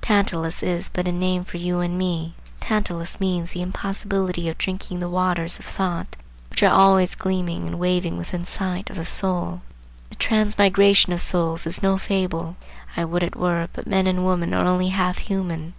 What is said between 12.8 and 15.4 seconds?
I would it were; but men and women are only half